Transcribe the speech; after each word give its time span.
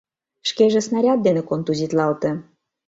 Шкеже 0.49 0.81
снаряд 0.87 1.19
дене 1.25 1.41
контузитлалте. 1.49 2.29